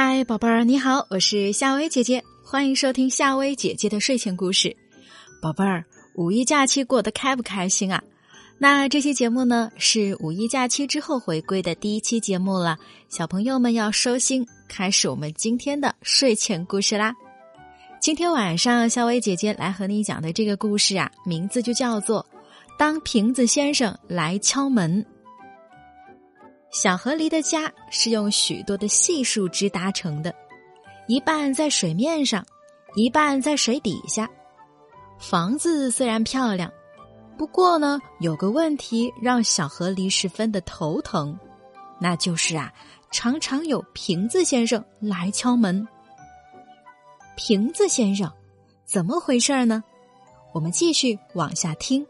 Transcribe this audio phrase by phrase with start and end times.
[0.00, 4.76] 嗨，宝贝儿，你好，我是夏薇姐姐，欢迎收听夏薇姐姐的睡前故事。
[5.42, 8.00] 宝贝儿，五一假期过得开不开心啊？
[8.58, 12.78] 那这期节目呢，是五一假期之后回归的第一期节目了，
[13.08, 17.12] 小朋友们要收心，开始我们今天的睡前故事啦。
[18.00, 22.24] 今天晚上，夏薇姐姐来和你讲的这个故事啊，名字就叫做
[22.78, 25.04] 《当瓶子先生来敲门》。
[26.70, 30.34] 小河狸的家是用许多的细树枝搭成的，
[31.06, 32.44] 一半在水面上，
[32.94, 34.28] 一半在水底下。
[35.18, 36.70] 房子虽然漂亮，
[37.38, 41.36] 不过呢，有个问题让小河狸十分的头疼，
[41.98, 42.72] 那就是啊，
[43.10, 45.86] 常常有瓶子先生来敲门。
[47.34, 48.30] 瓶子先生，
[48.84, 49.82] 怎么回事呢？
[50.52, 52.06] 我们继续往下听。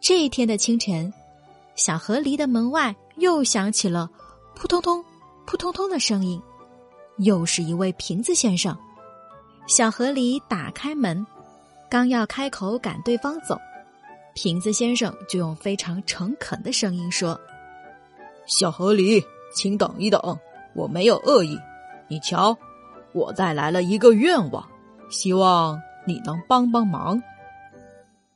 [0.00, 1.12] 这一天的清晨，
[1.76, 2.94] 小河狸的门外。
[3.16, 4.10] 又响起了
[4.54, 5.04] 扑通通、
[5.46, 6.40] 扑通通的声音，
[7.18, 8.76] 又是一位瓶子先生。
[9.66, 11.26] 小河狸打开门，
[11.90, 13.58] 刚要开口赶对方走，
[14.34, 17.40] 瓶子先生就用非常诚恳的声音说
[18.46, 20.20] ：“小河狸，请等一等，
[20.74, 21.58] 我没有恶意。
[22.08, 22.56] 你瞧，
[23.12, 24.68] 我带来了一个愿望，
[25.08, 27.22] 希望你能帮帮忙。”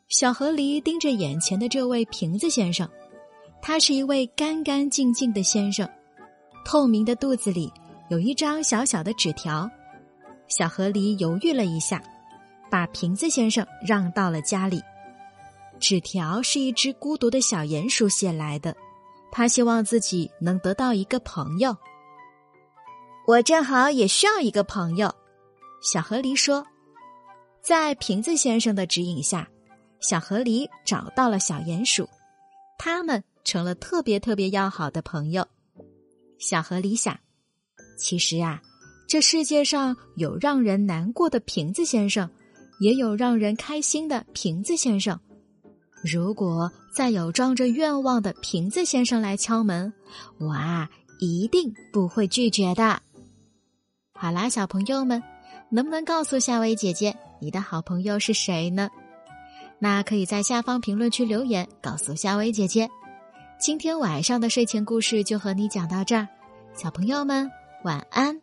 [0.09, 2.89] 小河狸盯着眼前的这位瓶子先生。
[3.61, 5.89] 他是一位干干净净的先生，
[6.65, 7.71] 透明的肚子里
[8.09, 9.71] 有一张小小的纸条。
[10.47, 12.03] 小河狸犹豫了一下，
[12.71, 14.83] 把瓶子先生让到了家里。
[15.79, 18.75] 纸条是一只孤独的小鼹鼠写来的，
[19.31, 21.77] 他希望自己能得到一个朋友。
[23.27, 25.15] 我正好也需要一个朋友，
[25.83, 26.67] 小河狸说。
[27.61, 29.47] 在瓶子先生的指引下，
[30.01, 32.09] 小河狸找到了小鼹鼠，
[32.79, 33.23] 他们。
[33.49, 35.49] 成了特别特别要好的朋友。
[36.39, 37.19] 小河狸想，
[37.97, 38.61] 其实啊，
[39.09, 42.29] 这世界上有让人难过的瓶子先生，
[42.79, 45.19] 也有让人开心的瓶子先生。
[46.05, 49.91] 如果再有装着愿望的瓶子先生来敲门，
[50.37, 53.01] 我啊一定不会拒绝的。
[54.13, 55.23] 好啦，小朋友们，
[55.71, 58.91] 能不能告诉夏薇姐姐，你的好朋友是谁呢？
[59.79, 62.91] 那可以在下方评论区留言，告诉夏薇姐姐。
[63.59, 66.29] 今天晚上的睡前故事就和你讲到这儿，
[66.77, 67.51] 小朋友们
[67.83, 68.41] 晚安。